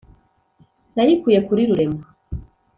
[0.95, 2.05] nayikuye kuri rurema,